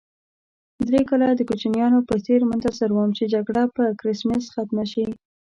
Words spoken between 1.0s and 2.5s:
کاله د کوچنیانو په څېر